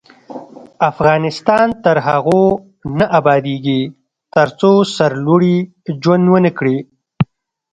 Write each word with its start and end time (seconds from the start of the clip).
افغانستان 0.91 1.67
تر 1.83 1.97
هغو 2.07 2.43
نه 2.97 3.05
ابادیږي، 3.19 3.81
ترڅو 4.35 4.71
سرلوړي 4.95 5.57
ژوند 6.01 6.25
ونه 6.31 6.51
کړو. 6.57 6.77